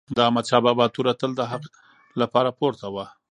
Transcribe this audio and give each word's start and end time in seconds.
د 0.15 0.17
احمدشاه 0.27 0.63
بابا 0.65 0.85
توره 0.95 1.13
تل 1.19 1.31
د 1.37 1.41
حق 1.51 1.63
لپاره 2.21 2.49
پورته 2.59 2.87
وه. 2.93 3.05